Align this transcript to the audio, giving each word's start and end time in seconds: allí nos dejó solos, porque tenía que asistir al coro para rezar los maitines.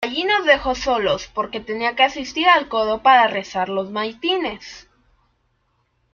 allí 0.03 0.23
nos 0.23 0.47
dejó 0.47 0.73
solos, 0.73 1.29
porque 1.31 1.59
tenía 1.59 1.95
que 1.95 2.01
asistir 2.01 2.47
al 2.47 2.67
coro 2.67 3.03
para 3.03 3.27
rezar 3.27 3.69
los 3.69 3.91
maitines. 3.91 4.89